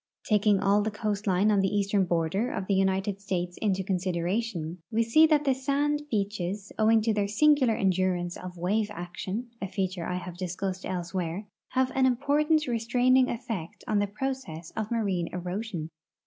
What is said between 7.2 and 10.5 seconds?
singular endurance of wave action (a feature I have